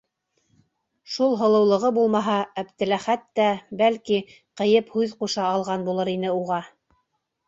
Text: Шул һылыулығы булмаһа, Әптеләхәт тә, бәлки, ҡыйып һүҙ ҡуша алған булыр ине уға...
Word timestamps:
Шул 1.15 1.33
һылыулығы 1.41 1.91
булмаһа, 1.97 2.37
Әптеләхәт 2.61 3.27
тә, 3.39 3.45
бәлки, 3.81 4.17
ҡыйып 4.63 4.89
һүҙ 4.95 5.13
ҡуша 5.21 5.45
алған 5.51 5.85
булыр 5.91 6.11
ине 6.15 6.33
уға... 6.39 6.59